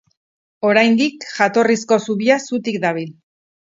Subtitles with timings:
[0.69, 3.19] Oraindik jatorrizko zubia zutik dabil.